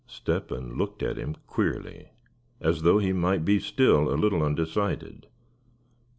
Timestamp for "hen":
0.49-0.79